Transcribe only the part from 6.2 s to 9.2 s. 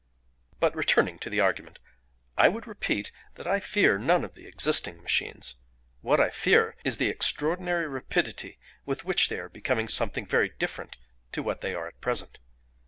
fear is the extraordinary rapidity with